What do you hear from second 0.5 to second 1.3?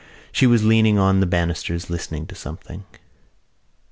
leaning on the